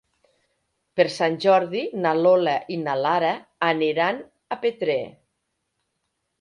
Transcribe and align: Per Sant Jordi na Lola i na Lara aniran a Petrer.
Per 0.99 1.05
Sant 1.15 1.37
Jordi 1.43 1.83
na 2.07 2.15
Lola 2.21 2.57
i 2.77 2.79
na 2.87 2.97
Lara 3.03 3.31
aniran 3.71 4.21
a 4.57 4.61
Petrer. 4.67 5.01